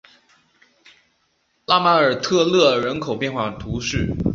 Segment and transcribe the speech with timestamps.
[1.67, 4.11] 拉马尔特勒人口变化图示